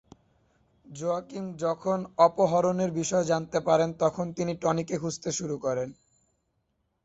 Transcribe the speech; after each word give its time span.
Joaquin 0.85 1.45
যখন 1.57 1.97
অপহরণের 2.19 2.91
বিষয়ে 2.91 3.29
জানতে 3.31 3.59
পারেন, 3.59 3.89
তখন 3.99 4.25
তিনি 4.33 4.53
টনিকে 4.61 4.95
খুঁজতে 4.97 5.29
শুরু 5.31 5.55
করেন। 5.57 5.89